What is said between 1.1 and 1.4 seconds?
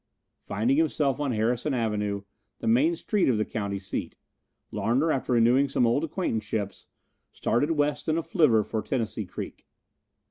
on